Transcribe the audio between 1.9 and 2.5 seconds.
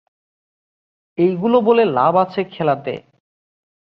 লাভ আছে